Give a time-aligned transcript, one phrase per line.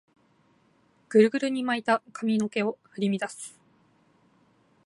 [1.09, 3.55] グルグルに巻いた髪の毛を振り乱す